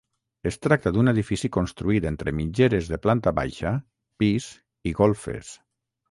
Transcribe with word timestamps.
Es 0.51 0.55
tracta 0.65 0.91
d'un 0.93 1.09
edifici 1.09 1.49
construït 1.57 2.07
entre 2.11 2.33
mitgeres 2.39 2.89
de 2.93 2.99
planta 3.03 3.33
baixa, 3.41 3.73
pis 4.23 4.47
i 4.93 4.95
golfes. 5.01 5.53